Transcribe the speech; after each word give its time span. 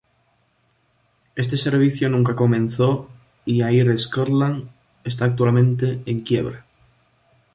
Este 1.35 1.57
servicio 1.57 2.09
nunca 2.09 2.35
comenzó 2.35 3.07
y 3.45 3.61
Air 3.61 3.95
Scotland 3.99 4.67
está 5.03 5.25
actualmente 5.25 6.01
en 6.07 6.21
quiebra. 6.21 6.65